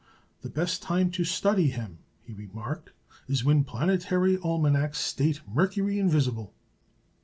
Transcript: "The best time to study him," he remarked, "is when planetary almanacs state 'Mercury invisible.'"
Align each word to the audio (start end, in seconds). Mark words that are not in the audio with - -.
"The 0.41 0.49
best 0.49 0.81
time 0.81 1.11
to 1.11 1.23
study 1.23 1.67
him," 1.67 1.99
he 2.23 2.33
remarked, 2.33 2.89
"is 3.27 3.43
when 3.45 3.63
planetary 3.63 4.35
almanacs 4.37 4.97
state 4.97 5.41
'Mercury 5.47 5.99
invisible.'" 5.99 6.55